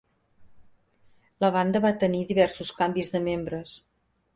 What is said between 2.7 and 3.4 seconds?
canvis de